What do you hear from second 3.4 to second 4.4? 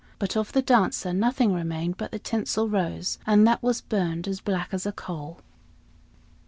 that was burned